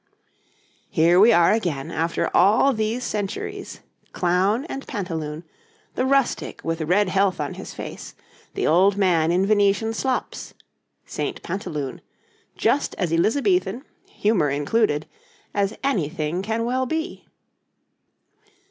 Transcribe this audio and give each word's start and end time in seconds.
Here 0.89 1.19
we 1.19 1.31
are 1.31 1.51
again 1.53 1.91
after 1.91 2.31
all 2.35 2.73
these 2.73 3.03
centuries 3.03 3.81
clown 4.13 4.65
and 4.65 4.87
pantaloon, 4.87 5.43
the 5.93 6.07
rustic 6.07 6.59
with 6.63 6.81
red 6.81 7.07
health 7.09 7.39
on 7.39 7.53
his 7.53 7.75
face, 7.75 8.15
the 8.55 8.65
old 8.65 8.97
man 8.97 9.31
in 9.31 9.45
Venetian 9.45 9.93
slops 9.93 10.55
St. 11.05 11.43
Pantaloone 11.43 12.01
just 12.57 12.95
as 12.95 13.13
Elizabethan, 13.13 13.83
humour 14.09 14.49
included, 14.49 15.05
as 15.53 15.77
anything 15.83 16.41
can 16.41 16.65
well 16.65 16.87
be. 16.87 17.27